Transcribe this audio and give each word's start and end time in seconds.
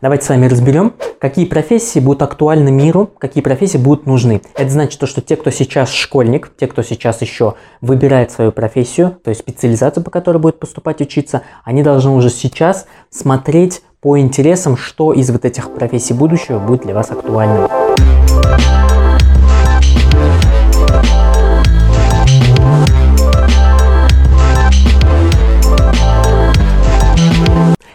Давайте 0.00 0.24
с 0.24 0.28
вами 0.30 0.46
разберем, 0.46 0.94
какие 1.18 1.44
профессии 1.44 2.00
будут 2.00 2.22
актуальны 2.22 2.70
миру, 2.70 3.10
какие 3.18 3.44
профессии 3.44 3.76
будут 3.76 4.06
нужны. 4.06 4.40
Это 4.56 4.70
значит, 4.70 4.98
то, 4.98 5.06
что 5.06 5.20
те, 5.20 5.36
кто 5.36 5.50
сейчас 5.50 5.90
школьник, 5.90 6.50
те, 6.58 6.66
кто 6.68 6.82
сейчас 6.82 7.20
еще 7.20 7.56
выбирает 7.82 8.30
свою 8.30 8.50
профессию, 8.50 9.18
то 9.22 9.28
есть 9.28 9.42
специализацию, 9.42 10.02
по 10.02 10.10
которой 10.10 10.38
будет 10.38 10.58
поступать 10.58 11.02
учиться, 11.02 11.42
они 11.64 11.82
должны 11.82 12.12
уже 12.12 12.30
сейчас 12.30 12.86
смотреть 13.10 13.82
по 14.00 14.18
интересам, 14.18 14.78
что 14.78 15.12
из 15.12 15.30
вот 15.30 15.44
этих 15.44 15.74
профессий 15.74 16.14
будущего 16.14 16.58
будет 16.58 16.80
для 16.80 16.94
вас 16.94 17.10
актуальным. 17.10 17.68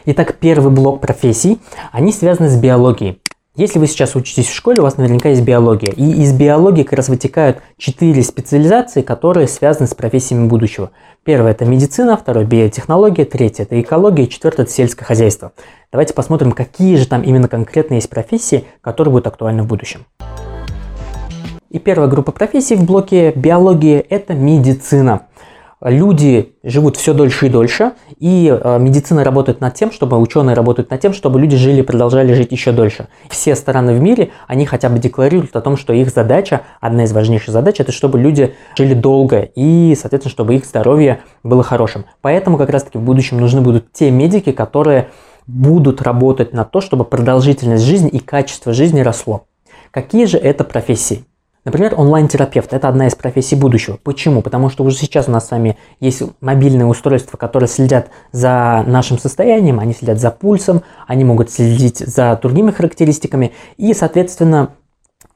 Итак, 0.08 0.36
первый 0.40 0.72
блок 0.72 1.02
профессий, 1.02 1.60
они 1.92 2.12
связаны 2.12 2.48
с 2.48 2.56
биологией. 2.56 3.20
Если 3.56 3.80
вы 3.80 3.88
сейчас 3.88 4.16
учитесь 4.16 4.46
в 4.48 4.54
школе, 4.54 4.82
у 4.82 4.84
вас 4.84 4.98
наверняка 4.98 5.30
есть 5.30 5.42
биология. 5.42 5.92
И 5.94 6.22
из 6.22 6.32
биологии 6.32 6.84
как 6.84 6.94
раз 6.94 7.10
вытекают 7.10 7.58
четыре 7.80 8.22
специализации, 8.22 9.02
которые 9.02 9.48
связаны 9.48 9.88
с 9.88 9.96
профессиями 9.96 10.48
будущего. 10.48 10.92
Первое– 11.24 11.52
это 11.54 11.66
медицина, 11.66 12.18
второе– 12.18 12.46
биотехнология, 12.46 13.26
третье– 13.26 13.64
это 13.66 13.82
экология, 13.82 14.28
четвертое– 14.28 14.64
это 14.64 14.72
сельское 14.72 15.06
хозяйство. 15.06 15.54
Давайте 15.92 16.14
посмотрим, 16.14 16.52
какие 16.52 16.98
же 16.98 17.08
там 17.08 17.24
именно 17.24 17.48
конкретно 17.48 17.96
есть 17.96 18.12
профессии, 18.12 18.66
которые 18.82 19.12
будут 19.12 19.26
актуальны 19.26 19.64
в 19.64 19.68
будущем. 19.68 20.06
И 21.72 21.80
первая 21.80 22.08
группа 22.08 22.32
профессий 22.32 22.76
в 22.76 22.84
блоке 22.84 23.32
биологии– 23.32 23.98
это 24.10 24.36
медицина 24.36 25.24
люди 25.82 26.56
живут 26.64 26.98
все 26.98 27.14
дольше 27.14 27.48
и 27.48 27.50
дольше, 27.50 27.94
и 28.20 28.48
э, 28.50 28.80
медицина 28.80 29.24
работает 29.24 29.62
над 29.62 29.74
тем, 29.74 29.92
чтобы 29.92 30.18
ученые 30.18 30.56
работают 30.56 30.90
над 30.90 31.02
тем, 31.02 31.14
чтобы 31.14 31.40
люди 31.40 31.58
жили 31.58 31.80
и 31.80 31.84
продолжали 31.84 32.34
жить 32.34 32.52
еще 32.52 32.72
дольше. 32.72 33.08
Все 33.30 33.56
страны 33.56 33.94
в 33.94 34.00
мире, 34.00 34.32
они 34.48 34.66
хотя 34.66 34.90
бы 34.90 35.00
декларируют 35.00 35.56
о 35.56 35.62
том, 35.62 35.78
что 35.78 35.94
их 35.94 36.10
задача, 36.10 36.62
одна 36.80 37.04
из 37.04 37.14
важнейших 37.14 37.50
задач, 37.50 37.80
это 37.80 37.92
чтобы 37.92 38.20
люди 38.20 38.56
жили 38.78 38.94
долго 38.94 39.50
и, 39.56 39.96
соответственно, 40.00 40.32
чтобы 40.32 40.56
их 40.56 40.66
здоровье 40.66 41.20
было 41.44 41.64
хорошим. 41.64 42.06
Поэтому 42.22 42.58
как 42.58 42.70
раз-таки 42.70 42.98
в 42.98 43.02
будущем 43.02 43.40
нужны 43.40 43.62
будут 43.62 43.92
те 43.92 44.12
медики, 44.12 44.52
которые 44.52 45.10
будут 45.48 46.02
работать 46.02 46.54
на 46.54 46.64
то, 46.64 46.82
чтобы 46.82 47.06
продолжительность 47.06 47.84
жизни 47.84 48.10
и 48.10 48.20
качество 48.20 48.74
жизни 48.74 49.02
росло. 49.02 49.46
Какие 49.92 50.26
же 50.26 50.38
это 50.38 50.64
профессии? 50.64 51.26
Например, 51.66 51.96
онлайн-терапевт– 51.98 52.70
это 52.74 52.88
одна 52.88 53.08
из 53.08 53.16
профессий 53.16 53.56
будущего. 53.56 53.98
Почему? 54.02 54.44
Потому 54.44 54.70
что 54.70 54.84
уже 54.84 54.96
сейчас 54.96 55.28
у 55.28 55.32
нас 55.32 55.48
с 55.48 55.52
вами 55.52 55.78
есть 56.00 56.22
мобильные 56.40 56.86
устройства, 56.86 57.38
которые 57.38 57.68
следят 57.68 58.12
за 58.32 58.84
нашим 58.86 59.18
состоянием, 59.18 59.80
они 59.80 59.94
следят 59.94 60.20
за 60.20 60.30
пульсом, 60.30 60.84
они 61.08 61.24
могут 61.24 61.50
следить 61.50 61.98
за 61.98 62.38
другими 62.40 62.70
характеристиками, 62.70 63.52
и, 63.78 63.96
соответственно, 63.96 64.76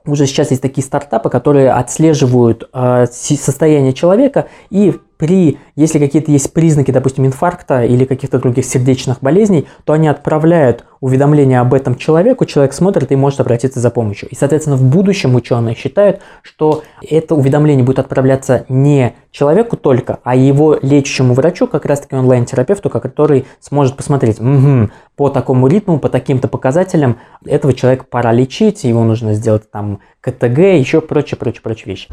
уже 0.05 0.27
сейчас 0.27 0.51
есть 0.51 0.61
такие 0.61 0.83
стартапы, 0.83 1.29
которые 1.29 1.71
отслеживают 1.71 2.69
э, 2.73 3.07
состояние 3.11 3.93
человека 3.93 4.47
и 4.69 4.99
при, 5.19 5.59
если 5.75 5.99
какие-то 5.99 6.31
есть 6.31 6.53
признаки, 6.53 6.91
допустим, 6.91 7.25
инфаркта 7.25 7.83
или 7.83 8.05
каких-то 8.05 8.39
других 8.39 8.63
сердечных 8.63 9.19
болезней, 9.19 9.67
то 9.83 9.91
они 9.91 10.07
отправляют 10.07 10.85
уведомление 11.01 11.59
об 11.59 11.73
этом 11.73 11.95
человеку, 11.95 12.45
человек 12.45 12.71
смотрит 12.71 13.11
и 13.11 13.17
может 13.17 13.41
обратиться 13.41 13.81
за 13.81 13.89
помощью. 13.91 14.29
И, 14.29 14.35
соответственно, 14.35 14.77
в 14.77 14.83
будущем 14.83 15.35
ученые 15.35 15.75
считают, 15.75 16.21
что 16.41 16.83
это 17.01 17.35
уведомление 17.35 17.83
будет 17.83 17.99
отправляться 17.99 18.65
не 18.69 19.13
человеку 19.31 19.75
только, 19.75 20.19
а 20.23 20.37
его 20.37 20.79
лечащему 20.81 21.33
врачу, 21.33 21.67
как 21.67 21.85
раз-таки 21.85 22.15
онлайн-терапевту, 22.15 22.89
который 22.89 23.45
сможет 23.59 23.97
посмотреть, 23.97 24.39
угу, 24.39 24.89
по 25.17 25.29
такому 25.29 25.67
ритму, 25.67 25.99
по 25.99 26.07
таким-то 26.07 26.47
показателям 26.47 27.17
этого 27.45 27.73
человека 27.73 28.05
пора 28.09 28.31
лечить, 28.31 28.85
его 28.85 29.03
нужно 29.03 29.33
сделать 29.33 29.69
там 29.69 29.99
КТГ, 30.21 30.59
еще 30.77 31.01
прочее, 31.01 31.37
прочее, 31.37 31.61
прочее 31.61 31.87
вещи. 31.87 32.07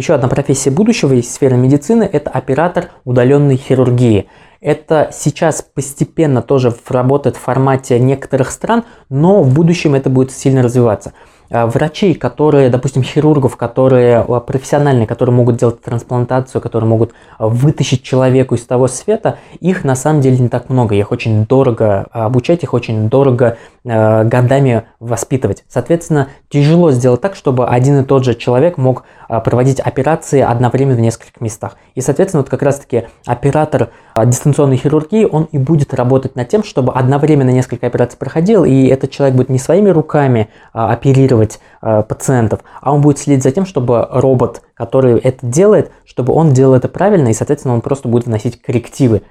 Еще 0.00 0.14
одна 0.14 0.28
профессия 0.28 0.70
будущего 0.70 1.12
из 1.12 1.30
сферы 1.30 1.58
медицины– 1.58 2.08
это 2.12 2.30
оператор 2.30 2.88
удаленной 3.04 3.56
хирургии. 3.56 4.28
Это 4.62 5.10
сейчас 5.12 5.60
постепенно 5.60 6.40
тоже 6.40 6.74
работает 6.88 7.36
в 7.36 7.40
формате 7.40 8.00
некоторых 8.00 8.50
стран, 8.50 8.84
но 9.10 9.42
в 9.42 9.52
будущем 9.52 9.94
это 9.94 10.08
будет 10.08 10.32
сильно 10.32 10.62
развиваться. 10.62 11.12
А, 11.50 11.66
врачей, 11.66 12.14
которые, 12.14 12.70
допустим, 12.70 13.02
хирургов, 13.02 13.56
которые 13.56 14.18
а, 14.18 14.40
профессиональные, 14.40 15.06
которые 15.06 15.34
могут 15.34 15.56
делать 15.56 15.82
трансплантацию, 15.82 16.60
которые 16.60 16.88
могут 16.88 17.12
а, 17.38 17.48
вытащить 17.48 18.04
человеку 18.04 18.54
из 18.54 18.64
того 18.64 18.86
света, 18.86 19.36
их 19.58 19.82
на 19.82 19.96
самом 19.96 20.20
деле 20.20 20.38
не 20.38 20.48
так 20.48 20.70
много. 20.70 20.94
Их 20.94 21.10
очень 21.10 21.44
дорого 21.46 22.06
обучать, 22.12 22.62
их 22.62 22.72
очень 22.72 23.08
дорого 23.08 23.58
годами 23.84 24.84
воспитывать. 24.98 25.64
Соответственно, 25.68 26.28
тяжело 26.48 26.90
сделать 26.90 27.20
так, 27.20 27.34
чтобы 27.34 27.66
один 27.66 28.00
и 28.00 28.04
тот 28.04 28.24
же 28.24 28.34
человек 28.34 28.76
мог 28.76 29.04
проводить 29.28 29.80
операции 29.80 30.40
одновременно 30.40 30.96
в 30.96 31.00
нескольких 31.00 31.40
местах. 31.40 31.76
И, 31.94 32.00
соответственно, 32.00 32.42
вот 32.42 32.50
как 32.50 32.62
раз-таки 32.62 33.04
оператор 33.24 33.90
дистанционной 34.26 34.76
хирургии, 34.76 35.24
он 35.24 35.44
и 35.44 35.58
будет 35.58 35.94
работать 35.94 36.36
над 36.36 36.48
тем, 36.48 36.64
чтобы 36.64 36.92
одновременно 36.92 37.50
несколько 37.50 37.86
операций 37.86 38.18
проходил, 38.18 38.64
и 38.64 38.86
этот 38.86 39.10
человек 39.10 39.36
будет 39.36 39.48
не 39.48 39.58
своими 39.58 39.90
руками 39.90 40.48
оперировать, 40.72 41.10
оперировать 41.10 41.60
э, 41.82 42.02
пациентов, 42.08 42.60
а 42.80 42.92
он 42.92 43.00
будет 43.00 43.18
следить 43.18 43.42
за 43.42 43.50
тем, 43.50 43.66
чтобы 43.66 44.06
робот, 44.10 44.62
который 44.74 45.18
это 45.18 45.44
делает, 45.46 45.90
чтобы 46.04 46.32
он 46.32 46.52
делал 46.52 46.74
это 46.74 46.88
правильно, 46.88 47.28
и, 47.28 47.32
соответственно, 47.32 47.74
он 47.74 47.80
просто 47.80 48.08
будет 48.08 48.26
вносить 48.26 48.60
коррективы. 48.60 49.22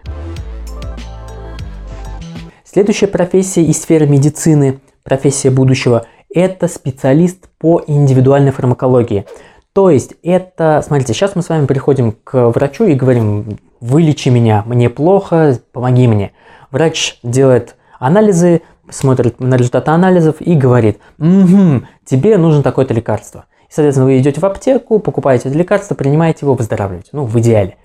Следующая 2.72 3.08
профессия 3.08 3.64
из 3.64 3.82
сферы 3.82 4.06
медицины, 4.06 4.80
профессия 5.04 5.50
будущего, 5.50 6.06
это 6.32 6.68
специалист 6.68 7.50
по 7.58 7.82
индивидуальной 7.88 8.52
фармакологии. 8.52 9.26
То 9.74 9.90
есть 9.90 10.14
это, 10.22 10.84
смотрите, 10.86 11.16
сейчас 11.16 11.36
мы 11.36 11.42
с 11.42 11.50
вами 11.50 11.66
приходим 11.66 12.12
к 12.12 12.50
врачу 12.52 12.84
и 12.86 12.94
говорим, 12.94 13.58
вылечи 13.80 14.30
меня, 14.30 14.62
мне 14.68 14.92
плохо, 14.92 15.58
помоги 15.72 16.08
мне. 16.08 16.32
Врач 16.70 17.18
делает 17.24 17.76
анализы, 17.98 18.62
смотрит 18.88 19.40
на 19.40 19.56
результаты 19.56 19.90
анализов 19.90 20.36
и 20.40 20.54
говорит, 20.54 21.00
угу, 21.18 21.88
тебе 22.06 22.38
нужно 22.38 22.62
такое-то 22.62 22.94
лекарство. 22.94 23.46
И, 23.68 23.74
соответственно, 23.74 24.06
вы 24.06 24.20
идете 24.20 24.42
в 24.42 24.46
аптеку, 24.46 25.00
покупаете 25.00 25.50
это 25.50 25.58
лекарство, 25.58 25.96
принимаете 25.96 26.42
его, 26.46 26.54
выздоравливаете. 26.54 27.10
Ну, 27.14 27.24
в 27.24 27.40
идеале. 27.40 27.78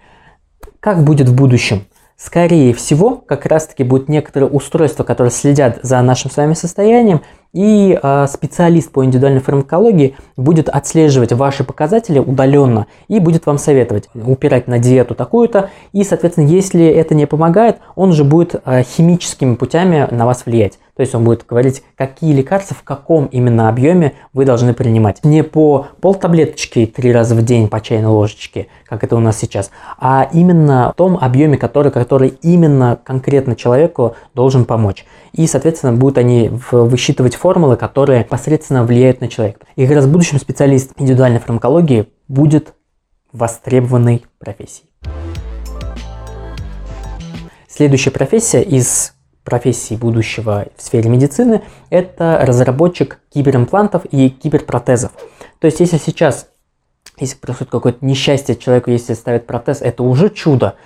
Как 0.78 1.04
будет 1.04 1.30
в 1.30 1.34
будущем? 1.34 1.86
Скорее 2.16 2.72
всего, 2.74 3.16
как 3.16 3.44
раз-таки 3.44 3.82
будут 3.82 4.08
некоторые 4.08 4.48
устройства, 4.48 5.02
которые 5.02 5.32
следят 5.32 5.80
за 5.82 6.00
нашим 6.00 6.30
с 6.30 6.36
вами 6.36 6.54
состоянием 6.54 7.22
и 7.52 7.98
э, 8.00 8.26
специалист 8.28 8.92
по 8.92 9.04
индивидуальной 9.04 9.40
фармакологии 9.40 10.16
будет 10.36 10.68
отслеживать 10.68 11.32
ваши 11.32 11.64
показатели 11.64 12.20
удаленно 12.20 12.86
и 13.08 13.18
будет 13.18 13.46
вам 13.46 13.58
советовать 13.58 14.08
упирать 14.14 14.68
на 14.68 14.78
диету 14.78 15.16
такую-то. 15.16 15.70
И, 15.92 16.04
соответственно, 16.04 16.46
если 16.46 16.86
это 16.86 17.16
не 17.16 17.26
помогает, 17.26 17.78
он 17.96 18.12
же 18.12 18.22
будет 18.22 18.54
э, 18.64 18.84
химическими 18.84 19.56
путями 19.56 20.06
на 20.12 20.24
вас 20.24 20.46
влиять. 20.46 20.78
То 20.96 21.00
есть 21.00 21.14
он 21.14 21.24
будет 21.24 21.44
говорить, 21.44 21.82
какие 21.96 22.32
лекарства, 22.32 22.76
в 22.76 22.84
каком 22.84 23.26
именно 23.26 23.68
объеме 23.68 24.14
вы 24.32 24.44
должны 24.44 24.74
принимать. 24.74 25.24
Не 25.24 25.42
по 25.42 25.88
полтаблеточки 26.00 26.86
три 26.86 27.12
раза 27.12 27.34
в 27.34 27.44
день 27.44 27.68
по 27.68 27.80
чайной 27.80 28.08
ложечке, 28.08 28.68
как 28.86 29.02
это 29.02 29.16
у 29.16 29.20
нас 29.20 29.38
сейчас, 29.38 29.70
а 29.98 30.28
именно 30.32 30.92
в 30.92 30.96
том 30.96 31.18
объеме, 31.20 31.58
который, 31.58 31.90
который 31.90 32.38
именно 32.42 32.98
конкретно 33.02 33.56
человеку 33.56 34.14
должен 34.34 34.64
помочь. 34.64 35.04
И, 35.32 35.48
соответственно, 35.48 35.92
будут 35.92 36.18
они 36.18 36.48
высчитывать 36.70 37.34
формулы, 37.34 37.76
которые 37.76 38.20
непосредственно 38.20 38.84
влияют 38.84 39.20
на 39.20 39.28
человека. 39.28 39.66
И 39.74 39.86
как 39.86 39.96
раз 39.96 40.04
в 40.04 40.12
будущем 40.12 40.38
специалист 40.38 40.92
индивидуальной 40.96 41.40
фармакологии 41.40 42.06
будет 42.28 42.74
востребованной 43.32 44.24
профессией. 44.38 44.88
Следующая 47.68 48.12
профессия 48.12 48.62
из 48.62 49.14
профессий 49.44 49.96
будущего 49.96 50.66
в 50.76 50.82
сфере 50.82 51.08
медицины– 51.08 51.62
это 51.90 52.40
разработчик 52.42 53.20
киберимплантов 53.32 54.04
и 54.06 54.30
киберпротезов. 54.30 55.12
То 55.60 55.66
есть, 55.66 55.80
если 55.80 55.98
сейчас, 55.98 56.48
если 57.18 57.36
происходит 57.36 57.70
какое-то 57.70 58.04
несчастье 58.04 58.56
человеку, 58.56 58.90
если 58.90 59.14
ставят 59.14 59.46
протез, 59.46 59.82
это 59.82 60.02
уже 60.02 60.30
чудо, 60.30 60.76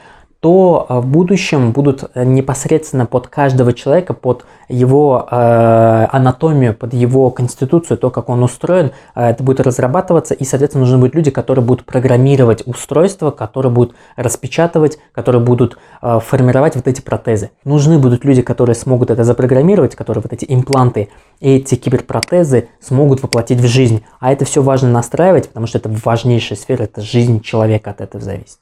то 0.41 0.87
э, 0.89 1.01
в 1.01 1.07
будущем 1.07 1.73
будут 1.73 2.05
э, 2.15 2.25
непосредственно 2.25 3.07
под 3.07 3.27
каждого 3.27 3.73
человека, 3.73 4.15
под 4.15 4.45
его 4.69 5.27
э, 5.29 6.07
анатомию, 6.13 6.75
под 6.75 6.95
его 6.95 7.31
конституцию, 7.31 7.99
то, 7.99 8.11
как 8.11 8.29
он 8.29 8.45
устроен, 8.45 8.93
э, 9.17 9.31
это 9.31 9.43
будет 9.43 9.61
разрабатываться, 9.61 10.35
и, 10.35 10.45
соответственно, 10.45 10.85
нужны 10.85 10.99
будут 10.99 11.17
люди, 11.17 11.31
которые 11.33 11.65
будут 11.65 11.85
программировать 11.85 12.63
устройства, 12.67 13.33
которые 13.33 13.73
будут 13.73 13.97
распечатывать, 14.15 14.99
которые 15.13 15.43
будут 15.43 15.77
э, 16.03 16.21
формировать 16.25 16.77
вот 16.77 16.87
эти 16.87 17.01
протезы. 17.01 17.51
Нужны 17.65 17.99
будут 17.99 18.25
люди, 18.25 18.43
которые 18.43 18.77
смогут 18.77 19.11
это 19.11 19.25
запрограммировать, 19.25 19.97
которые 19.97 20.23
вот 20.23 20.33
эти 20.33 20.47
импланты, 20.49 21.09
эти 21.41 21.75
киберпротезы 21.75 22.69
смогут 22.81 23.25
воплотить 23.25 23.59
в 23.59 23.67
жизнь. 23.67 24.05
А 24.21 24.33
это 24.33 24.45
все 24.45 24.63
важно 24.63 24.89
настраивать, 24.89 25.49
потому 25.49 25.67
что 25.67 25.79
это 25.79 25.91
важнейшая 26.05 26.57
сфера, 26.57 26.85
это 26.85 27.01
жизнь 27.01 27.41
человека 27.41 27.91
от 27.91 28.01
этого 28.01 28.23
зависит. 28.23 28.59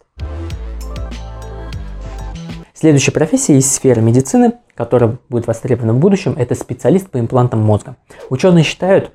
Следующая 2.78 3.12
профессия 3.12 3.56
из 3.56 3.72
сферы 3.72 4.02
медицины 4.02 4.52
которая 4.76 5.18
будет 5.28 5.46
востребована 5.46 5.94
в 5.94 5.98
будущем, 5.98 6.36
это 6.38 6.54
специалист 6.54 7.10
по 7.10 7.18
имплантам 7.18 7.60
мозга. 7.60 7.96
Ученые 8.28 8.62
считают, 8.62 9.10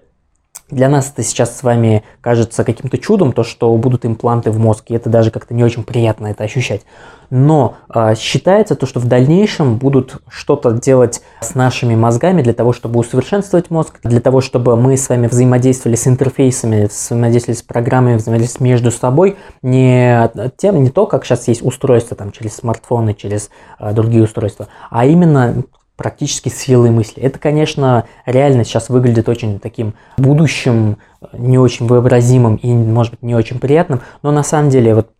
для 0.71 0.89
нас 0.89 1.11
это 1.11 1.23
сейчас 1.23 1.57
с 1.57 1.63
вами 1.63 2.03
кажется 2.21 2.63
каким-то 2.63 2.97
чудом, 2.97 3.33
то, 3.33 3.43
что 3.43 3.75
будут 3.75 4.05
импланты 4.05 4.51
в 4.51 4.59
мозг, 4.59 4.85
и 4.87 4.93
это 4.93 5.09
даже 5.09 5.31
как-то 5.31 5.53
не 5.53 5.63
очень 5.63 5.83
приятно 5.83 6.27
это 6.27 6.43
ощущать. 6.43 6.81
Но 7.29 7.75
э, 7.93 8.15
считается 8.15 8.75
то, 8.75 8.85
что 8.85 8.99
в 8.99 9.07
дальнейшем 9.07 9.77
будут 9.77 10.21
что-то 10.27 10.71
делать 10.71 11.21
с 11.39 11.55
нашими 11.55 11.95
мозгами 11.95 12.41
для 12.41 12.53
того, 12.53 12.73
чтобы 12.73 12.99
усовершенствовать 12.99 13.69
мозг, 13.69 13.99
для 14.03 14.19
того, 14.19 14.41
чтобы 14.41 14.75
мы 14.75 14.97
с 14.97 15.07
вами 15.07 15.27
взаимодействовали 15.27 15.95
с 15.95 16.07
интерфейсами, 16.07 16.87
взаимодействовали 16.87 17.57
с 17.57 17.63
программами, 17.63 18.17
взаимодействовали 18.17 18.71
между 18.71 18.91
собой, 18.91 19.37
не, 19.61 20.29
тем, 20.57 20.83
не 20.83 20.89
то, 20.89 21.05
как 21.05 21.23
сейчас 21.25 21.47
есть 21.47 21.63
устройства 21.63 22.17
там, 22.17 22.31
через 22.31 22.55
смартфоны, 22.55 23.13
через 23.13 23.49
э, 23.79 23.93
другие 23.93 24.23
устройства, 24.23 24.67
а 24.89 25.05
именно 25.05 25.63
практически 25.95 26.49
силой 26.49 26.89
мысли. 26.89 27.21
Это, 27.21 27.39
конечно, 27.39 28.05
реально 28.25 28.63
сейчас 28.63 28.89
выглядит 28.89 29.29
очень 29.29 29.59
таким 29.59 29.93
будущим, 30.17 30.97
не 31.33 31.57
очень 31.57 31.87
вообразимым 31.87 32.55
и, 32.55 32.71
может 32.71 33.11
быть, 33.11 33.21
не 33.21 33.35
очень 33.35 33.59
приятным, 33.59 34.01
но 34.23 34.31
на 34.31 34.43
самом 34.43 34.69
деле, 34.69 34.95
вот 34.95 35.11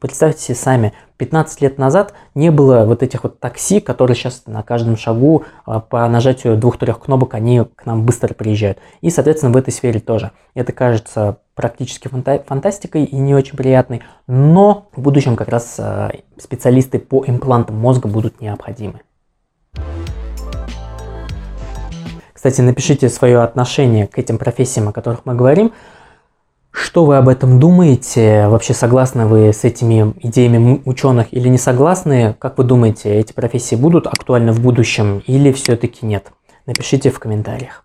представьте 0.00 0.42
себе 0.42 0.54
сами, 0.54 0.92
15 1.16 1.60
лет 1.62 1.78
назад 1.78 2.14
не 2.34 2.50
было 2.50 2.84
вот 2.84 3.02
этих 3.02 3.24
вот 3.24 3.40
такси, 3.40 3.80
которые 3.80 4.16
сейчас 4.16 4.44
на 4.46 4.62
каждом 4.62 4.96
шагу 4.96 5.44
а, 5.64 5.80
по 5.80 6.06
нажатию 6.08 6.56
двух-трех 6.56 7.00
кнопок 7.00 7.34
они 7.34 7.62
к 7.74 7.86
нам 7.86 8.04
быстро 8.04 8.34
приезжают. 8.34 8.78
И, 9.00 9.10
соответственно, 9.10 9.52
в 9.52 9.56
этой 9.56 9.72
сфере 9.72 10.00
тоже. 10.00 10.32
Это 10.54 10.72
кажется 10.72 11.38
практически 11.54 12.08
фанта 12.08 12.42
фантастикой 12.46 13.04
и 13.04 13.16
не 13.16 13.34
очень 13.34 13.56
приятной, 13.56 14.02
но 14.26 14.88
в 14.94 15.00
будущем 15.00 15.36
как 15.36 15.48
раз 15.48 15.76
а, 15.78 16.12
специалисты 16.38 16.98
по 16.98 17.24
имплантам 17.26 17.76
мозга 17.76 18.08
будут 18.08 18.40
необходимы. 18.40 19.00
Кстати, 22.38 22.60
напишите 22.60 23.08
свое 23.08 23.42
отношение 23.42 24.06
к 24.06 24.16
этим 24.16 24.38
профессиям, 24.38 24.86
о 24.88 24.92
которых 24.92 25.22
мы 25.24 25.34
говорим. 25.34 25.72
Что 26.70 27.04
вы 27.04 27.16
об 27.16 27.28
этом 27.28 27.58
думаете? 27.58 28.46
Вообще 28.46 28.74
согласны 28.74 29.26
вы 29.26 29.52
с 29.52 29.64
этими 29.64 30.14
идеями 30.22 30.80
ученых 30.84 31.32
или 31.32 31.48
не 31.48 31.58
согласны? 31.58 32.36
Как 32.38 32.56
вы 32.56 32.62
думаете, 32.62 33.12
эти 33.12 33.32
профессии 33.32 33.74
будут 33.74 34.06
актуальны 34.06 34.52
в 34.52 34.60
будущем 34.60 35.20
или 35.26 35.50
все-таки 35.50 36.06
нет? 36.06 36.30
Напишите 36.64 37.10
в 37.10 37.18
комментариях. 37.18 37.84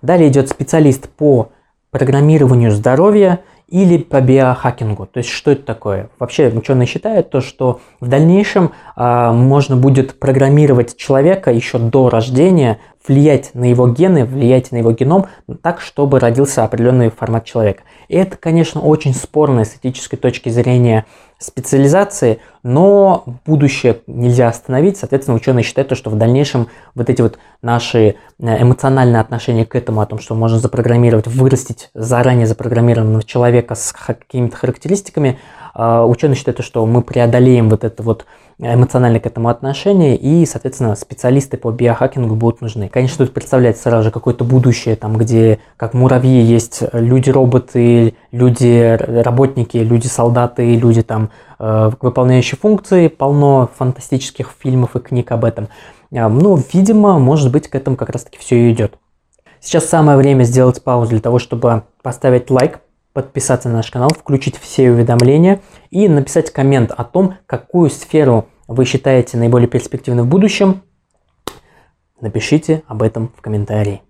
Далее 0.00 0.30
идет 0.30 0.48
специалист 0.48 1.10
по 1.10 1.50
программированию 1.90 2.70
здоровья– 2.70 3.40
или 3.68 3.98
по 3.98 4.20
биохакингу. 4.20 5.06
То 5.06 5.18
есть 5.18 5.30
что 5.30 5.50
это 5.50 5.62
такое? 5.62 6.10
Вообще 6.18 6.48
ученые 6.48 6.86
считают 6.86 7.30
то, 7.30 7.40
что 7.40 7.80
в 8.00 8.08
дальнейшем 8.08 8.72
э, 8.96 9.32
можно 9.32 9.76
будет 9.76 10.18
программировать 10.18 10.96
человека 10.96 11.50
еще 11.50 11.78
до 11.78 12.10
рождения, 12.10 12.78
влиять 13.06 13.50
на 13.54 13.64
его 13.64 13.88
гены, 13.88 14.24
влиять 14.24 14.72
на 14.72 14.76
его 14.76 14.92
геном 14.92 15.26
так, 15.62 15.80
чтобы 15.80 16.20
родился 16.20 16.64
определенный 16.64 17.10
формат 17.10 17.44
человека. 17.44 17.82
И 18.14 18.16
это, 18.16 18.36
конечно, 18.36 18.80
очень 18.80 19.12
спорно 19.12 19.64
с 19.64 19.74
этической 19.74 20.16
точки 20.16 20.48
зрения 20.48 21.04
специализации, 21.40 22.38
но 22.62 23.24
будущее 23.44 24.02
нельзя 24.06 24.46
остановить. 24.46 24.96
Соответственно, 24.98 25.36
ученые 25.36 25.64
считают, 25.64 25.96
что 25.96 26.10
в 26.10 26.16
дальнейшем 26.16 26.68
вот 26.94 27.10
эти 27.10 27.22
вот 27.22 27.40
наши 27.60 27.98
э, 27.98 28.14
эмоциональные 28.38 29.20
отношения 29.20 29.66
к 29.66 29.74
этому, 29.74 30.00
о 30.00 30.06
том, 30.06 30.20
что 30.20 30.36
можно 30.36 30.60
запрограммировать, 30.60 31.26
вырастить 31.26 31.90
заранее 31.92 32.46
запрограммированного 32.46 33.24
человека 33.24 33.74
с 33.74 33.92
какими-то 33.92 34.58
характеристиками, 34.58 35.40
а, 35.74 36.06
ученые 36.06 36.36
считают, 36.36 36.64
что 36.64 36.86
мы 36.86 37.02
преодолеем 37.02 37.68
вот 37.68 37.82
это 37.82 38.04
вот 38.04 38.26
эмоциональное 38.58 39.20
к 39.20 39.26
этому 39.26 39.48
отношение, 39.48 40.16
и, 40.16 40.46
соответственно, 40.46 40.94
специалисты 40.94 41.56
по 41.56 41.70
биохакингу 41.70 42.36
будут 42.36 42.60
нужны. 42.60 42.88
Конечно, 42.88 43.24
тут 43.24 43.34
представляется 43.34 43.84
сразу 43.84 44.04
же 44.04 44.10
какое-то 44.10 44.44
будущее, 44.44 44.96
там, 44.96 45.16
где 45.16 45.58
как 45.76 45.94
муравьи 45.94 46.40
есть 46.40 46.82
люди-роботы, 46.92 48.14
люди-работники, 48.30 49.78
люди-солдаты, 49.78 50.74
люди 50.76 51.02
там, 51.02 51.30
э, 51.58 51.90
выполняющие 52.00 52.58
функции, 52.58 53.08
полно 53.08 53.70
фантастических 53.76 54.50
фильмов 54.58 54.96
и 54.96 55.00
книг 55.00 55.32
об 55.32 55.44
этом. 55.44 55.68
А, 56.12 56.28
ну, 56.28 56.58
видимо, 56.72 57.18
может 57.18 57.50
быть, 57.50 57.68
к 57.68 57.74
этому 57.74 57.96
как 57.96 58.10
раз-таки 58.10 58.38
все 58.38 58.56
и 58.56 58.72
идет. 58.72 58.98
Сейчас 59.60 59.86
самое 59.86 60.18
время 60.18 60.44
сделать 60.44 60.82
паузу 60.84 61.10
для 61.10 61.20
того, 61.20 61.38
чтобы 61.38 61.84
поставить 62.02 62.50
лайк 62.50 62.80
подписаться 63.14 63.68
на 63.70 63.76
наш 63.76 63.90
канал, 63.90 64.10
включить 64.10 64.58
все 64.58 64.90
уведомления 64.90 65.62
и 65.90 66.06
написать 66.08 66.50
коммент 66.50 66.90
о 66.90 67.04
том, 67.04 67.36
какую 67.46 67.88
сферу 67.88 68.48
вы 68.66 68.84
считаете 68.84 69.38
наиболее 69.38 69.68
перспективной 69.68 70.24
в 70.24 70.26
будущем. 70.26 70.82
Напишите 72.20 72.82
об 72.86 73.02
этом 73.02 73.32
в 73.36 73.40
комментарии. 73.40 74.02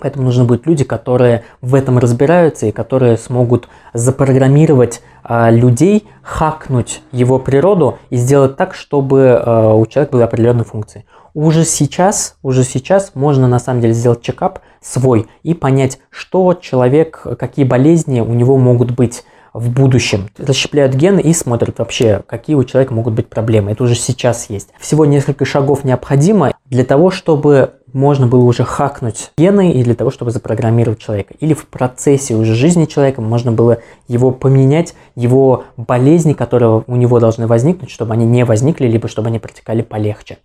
Поэтому 0.00 0.24
нужны 0.24 0.44
будут 0.44 0.66
люди, 0.66 0.84
которые 0.84 1.44
в 1.60 1.74
этом 1.74 1.98
разбираются 1.98 2.66
и 2.66 2.72
которые 2.72 3.16
смогут 3.16 3.68
запрограммировать 3.92 5.02
э, 5.24 5.50
людей, 5.50 6.06
хакнуть 6.22 7.02
его 7.12 7.38
природу 7.38 7.98
и 8.10 8.16
сделать 8.16 8.56
так, 8.56 8.74
чтобы 8.74 9.20
э, 9.20 9.72
у 9.74 9.84
человека 9.86 10.12
были 10.12 10.22
определенные 10.22 10.64
функции. 10.64 11.04
Уже 11.34 11.64
сейчас, 11.64 12.36
уже 12.42 12.64
сейчас 12.64 13.12
можно 13.14 13.46
на 13.46 13.58
самом 13.58 13.80
деле 13.80 13.94
сделать 13.94 14.22
чекап 14.22 14.60
свой 14.80 15.28
и 15.42 15.54
понять, 15.54 16.00
что 16.10 16.54
человек, 16.54 17.24
какие 17.38 17.64
болезни 17.64 18.20
у 18.20 18.32
него 18.32 18.56
могут 18.56 18.90
быть 18.90 19.24
в 19.52 19.70
будущем. 19.70 20.28
Расщепляют 20.38 20.94
гены 20.94 21.20
и 21.20 21.32
смотрят 21.32 21.78
вообще, 21.78 22.22
какие 22.26 22.56
у 22.56 22.64
человека 22.64 22.94
могут 22.94 23.14
быть 23.14 23.28
проблемы. 23.28 23.72
Это 23.72 23.84
уже 23.84 23.94
сейчас 23.94 24.48
есть. 24.48 24.68
Всего 24.78 25.04
несколько 25.04 25.44
шагов 25.44 25.84
необходимо 25.84 26.52
для 26.66 26.84
того, 26.84 27.10
чтобы 27.10 27.74
можно 27.92 28.26
было 28.26 28.44
уже 28.44 28.64
хакнуть 28.64 29.32
гены 29.36 29.72
и 29.72 29.82
для 29.82 29.94
того, 29.94 30.10
чтобы 30.10 30.30
запрограммировать 30.30 30.98
человека. 30.98 31.34
Или 31.40 31.54
в 31.54 31.66
процессе 31.66 32.34
уже 32.34 32.54
жизни 32.54 32.86
человека 32.86 33.20
можно 33.20 33.52
было 33.52 33.78
его 34.08 34.30
поменять, 34.30 34.94
его 35.14 35.64
болезни, 35.76 36.32
которые 36.32 36.84
у 36.86 36.96
него 36.96 37.20
должны 37.20 37.46
возникнуть, 37.46 37.90
чтобы 37.90 38.14
они 38.14 38.26
не 38.26 38.44
возникли, 38.44 38.86
либо 38.86 39.08
чтобы 39.08 39.28
они 39.28 39.38
протекали 39.38 39.82
полегче. 39.82 40.38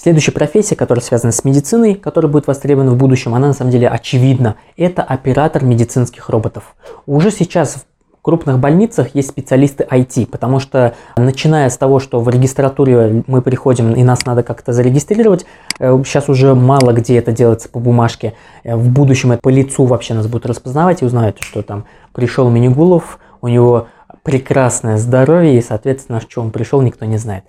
Следующая 0.00 0.30
профессия, 0.30 0.76
которая 0.76 1.02
связана 1.02 1.32
с 1.32 1.42
медициной, 1.42 1.94
которая 1.96 2.30
будет 2.30 2.46
востребована 2.46 2.92
в 2.92 2.96
будущем, 2.96 3.34
она 3.34 3.48
на 3.48 3.52
самом 3.52 3.72
деле 3.72 3.88
очевидна. 3.88 4.54
Это 4.76 5.02
оператор 5.02 5.64
медицинских 5.64 6.28
роботов. 6.28 6.76
Уже 7.04 7.32
сейчас 7.32 7.84
крупных 8.28 8.58
больницах 8.58 9.14
есть 9.14 9.30
специалисты 9.30 9.86
IT, 9.90 10.26
потому 10.26 10.60
что 10.60 10.94
начиная 11.16 11.70
с 11.70 11.78
того, 11.78 11.98
что 11.98 12.20
в 12.20 12.28
регистратуре 12.28 13.24
мы 13.26 13.40
приходим 13.40 13.94
и 13.94 14.02
нас 14.02 14.26
надо 14.26 14.42
как-то 14.42 14.74
зарегистрировать, 14.74 15.46
э, 15.78 15.98
сейчас 16.04 16.28
уже 16.28 16.54
мало 16.54 16.92
где 16.92 17.16
это 17.16 17.32
делается 17.32 17.70
по 17.70 17.78
бумажке. 17.80 18.34
Э, 18.64 18.76
в 18.76 18.90
будущем 18.90 19.32
это 19.32 19.40
по 19.40 19.48
лицу 19.48 19.86
вообще 19.86 20.12
нас 20.12 20.26
будут 20.26 20.44
распознавать 20.44 21.00
и 21.00 21.06
узнают, 21.06 21.38
что 21.40 21.62
там 21.62 21.86
пришел 22.12 22.50
Минигулов, 22.50 23.18
у 23.40 23.48
него 23.48 23.86
прекрасное 24.24 24.98
здоровье 24.98 25.56
и, 25.56 25.62
соответственно, 25.62 26.20
что 26.20 26.42
он 26.42 26.50
пришел, 26.50 26.82
никто 26.82 27.06
не 27.06 27.16
знает 27.16 27.44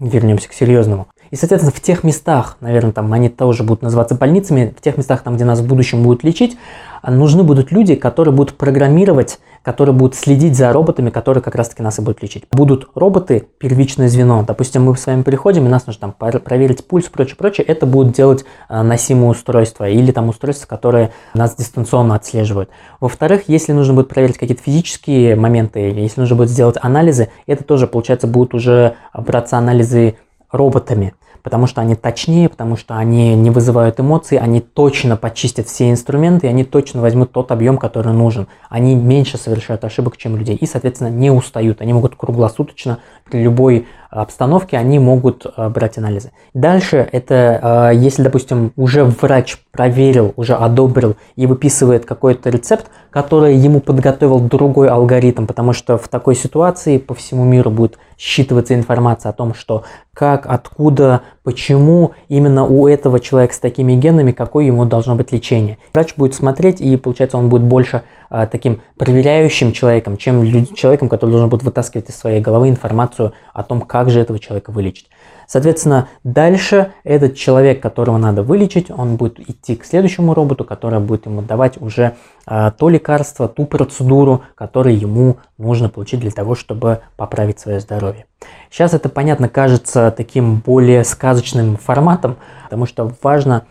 вернемся 0.00 0.48
к 0.48 0.52
серьезному. 0.52 1.06
И, 1.30 1.36
соответственно, 1.36 1.72
в 1.74 1.80
тех 1.80 2.02
местах, 2.02 2.56
наверное, 2.60 2.92
там 2.92 3.12
они 3.12 3.28
тоже 3.28 3.62
будут 3.62 3.82
называться 3.82 4.14
больницами, 4.16 4.74
в 4.76 4.80
тех 4.80 4.96
местах, 4.96 5.22
там, 5.22 5.36
где 5.36 5.44
нас 5.44 5.60
в 5.60 5.66
будущем 5.66 6.02
будут 6.02 6.24
лечить, 6.24 6.58
нужны 7.06 7.44
будут 7.44 7.70
люди, 7.70 7.94
которые 7.94 8.34
будут 8.34 8.56
программировать, 8.56 9.38
которые 9.62 9.94
будут 9.94 10.16
следить 10.16 10.56
за 10.56 10.72
роботами, 10.72 11.10
которые 11.10 11.42
как 11.42 11.54
раз-таки 11.54 11.82
нас 11.82 11.98
и 11.98 12.02
будут 12.02 12.22
лечить. 12.22 12.44
Будут 12.50 12.88
роботы, 12.94 13.46
первичное 13.58 14.08
звено. 14.08 14.42
Допустим, 14.46 14.84
мы 14.84 14.96
с 14.96 15.06
вами 15.06 15.22
приходим, 15.22 15.66
и 15.66 15.68
нас 15.68 15.86
нужно 15.86 16.12
там 16.12 16.40
проверить 16.40 16.86
пульс, 16.86 17.06
прочее, 17.06 17.36
прочее. 17.36 17.64
Это 17.66 17.86
будут 17.86 18.12
делать 18.12 18.44
э, 18.68 18.82
носимые 18.82 19.30
устройства 19.30 19.88
или 19.88 20.12
там 20.12 20.28
устройства, 20.28 20.66
которые 20.66 21.12
нас 21.34 21.54
дистанционно 21.54 22.14
отслеживают. 22.16 22.70
Во-вторых, 23.00 23.44
если 23.46 23.72
нужно 23.72 23.94
будет 23.94 24.08
проверить 24.08 24.38
какие-то 24.38 24.62
физические 24.62 25.36
моменты, 25.36 25.78
если 25.78 26.20
нужно 26.20 26.36
будет 26.36 26.50
сделать 26.50 26.76
анализы, 26.80 27.28
это 27.46 27.62
тоже, 27.62 27.86
получается, 27.86 28.26
будут 28.26 28.54
уже 28.54 28.96
браться 29.14 29.58
анализы 29.58 30.16
роботами 30.50 31.14
потому 31.42 31.66
что 31.66 31.80
они 31.80 31.94
точнее, 31.94 32.48
потому 32.48 32.76
что 32.76 32.96
они 32.96 33.34
не 33.34 33.50
вызывают 33.50 34.00
эмоций, 34.00 34.38
они 34.38 34.60
точно 34.60 35.16
почистят 35.16 35.66
все 35.66 35.90
инструменты, 35.90 36.46
и 36.46 36.50
они 36.50 36.64
точно 36.64 37.00
возьмут 37.00 37.32
тот 37.32 37.52
объем, 37.52 37.78
который 37.78 38.12
нужен. 38.12 38.48
Они 38.68 38.94
меньше 38.94 39.38
совершают 39.38 39.84
ошибок, 39.84 40.16
чем 40.16 40.36
людей, 40.36 40.56
и, 40.56 40.66
соответственно, 40.66 41.08
не 41.08 41.30
устают. 41.30 41.80
Они 41.80 41.92
могут 41.92 42.16
круглосуточно 42.16 42.98
при 43.24 43.42
любой 43.42 43.86
обстановке 44.10 44.76
они 44.76 44.98
могут 44.98 45.46
э, 45.46 45.68
брать 45.68 45.98
анализы. 45.98 46.32
Дальше 46.52 47.08
это, 47.12 47.90
э, 47.92 47.96
если, 47.96 48.22
допустим, 48.22 48.72
уже 48.76 49.04
врач 49.04 49.58
проверил, 49.70 50.34
уже 50.36 50.54
одобрил 50.54 51.16
и 51.36 51.46
выписывает 51.46 52.04
какой-то 52.04 52.50
рецепт, 52.50 52.90
который 53.10 53.56
ему 53.56 53.80
подготовил 53.80 54.40
другой 54.40 54.88
алгоритм, 54.88 55.46
потому 55.46 55.72
что 55.72 55.96
в 55.96 56.08
такой 56.08 56.34
ситуации 56.34 56.98
по 56.98 57.14
всему 57.14 57.44
миру 57.44 57.70
будет 57.70 57.98
считываться 58.18 58.74
информация 58.74 59.30
о 59.30 59.32
том, 59.32 59.54
что 59.54 59.84
как, 60.12 60.44
откуда, 60.46 61.22
почему 61.44 62.12
именно 62.28 62.66
у 62.66 62.86
этого 62.86 63.20
человека 63.20 63.54
с 63.54 63.58
такими 63.58 63.94
генами, 63.94 64.32
какое 64.32 64.64
ему 64.64 64.84
должно 64.84 65.14
быть 65.14 65.32
лечение. 65.32 65.78
Врач 65.94 66.14
будет 66.16 66.34
смотреть, 66.34 66.80
и 66.80 66.96
получается 66.96 67.38
он 67.38 67.48
будет 67.48 67.62
больше 67.62 68.02
а, 68.28 68.46
таким 68.46 68.82
проверяющим 68.98 69.72
человеком, 69.72 70.16
чем 70.16 70.66
человеком, 70.74 71.08
который 71.08 71.30
должен 71.30 71.48
будет 71.48 71.62
вытаскивать 71.62 72.10
из 72.10 72.16
своей 72.16 72.40
головы 72.40 72.68
информацию 72.68 73.32
о 73.54 73.62
том, 73.62 73.80
как 73.80 73.99
же 74.08 74.20
этого 74.20 74.38
человека 74.38 74.70
вылечить. 74.70 75.10
Соответственно, 75.46 76.08
дальше 76.22 76.92
этот 77.02 77.34
человек, 77.34 77.82
которого 77.82 78.18
надо 78.18 78.44
вылечить, 78.44 78.88
он 78.88 79.16
будет 79.16 79.40
идти 79.40 79.74
к 79.74 79.84
следующему 79.84 80.32
роботу, 80.32 80.64
который 80.64 81.00
будет 81.00 81.26
ему 81.26 81.42
давать 81.42 81.82
уже 81.82 82.14
а, 82.46 82.70
то 82.70 82.88
лекарство, 82.88 83.48
ту 83.48 83.66
процедуру, 83.66 84.42
которую 84.54 84.96
ему 84.96 85.38
нужно 85.58 85.88
получить 85.88 86.20
для 86.20 86.30
того, 86.30 86.54
чтобы 86.54 87.00
поправить 87.16 87.58
свое 87.58 87.80
здоровье. 87.80 88.26
Сейчас 88.70 88.94
это, 88.94 89.08
понятно, 89.08 89.48
кажется 89.48 90.14
таким 90.16 90.60
более 90.60 91.02
сказочным 91.02 91.76
форматом, 91.76 92.36
потому 92.62 92.86
что 92.86 93.12
важно 93.20 93.66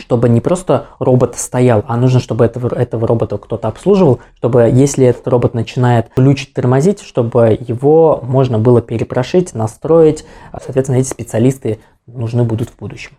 чтобы 0.00 0.28
не 0.28 0.40
просто 0.40 0.86
робот 0.98 1.36
стоял, 1.36 1.84
а 1.86 1.96
нужно, 1.96 2.20
чтобы 2.20 2.44
этого, 2.44 2.74
этого 2.74 3.06
робота 3.06 3.38
кто-то 3.38 3.68
обслуживал, 3.68 4.20
чтобы 4.36 4.70
если 4.72 5.06
этот 5.06 5.26
робот 5.28 5.54
начинает 5.54 6.08
глючить, 6.16 6.52
тормозить, 6.54 7.00
чтобы 7.00 7.58
его 7.60 8.20
можно 8.22 8.58
было 8.58 8.82
перепрошить, 8.82 9.54
настроить. 9.54 10.24
Соответственно, 10.52 10.96
эти 10.96 11.08
специалисты 11.08 11.78
нужны 12.06 12.44
будут 12.44 12.70
в 12.70 12.78
будущем. 12.78 13.12